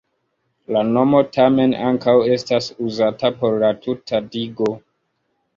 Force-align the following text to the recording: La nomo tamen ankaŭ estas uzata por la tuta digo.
La 0.75 0.81
nomo 0.93 1.19
tamen 1.35 1.75
ankaŭ 1.89 2.15
estas 2.37 2.71
uzata 2.87 3.31
por 3.43 3.61
la 3.65 3.73
tuta 3.85 4.23
digo. 4.39 4.73